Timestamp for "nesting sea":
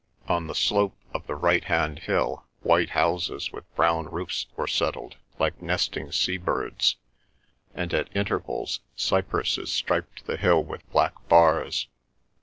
5.61-6.37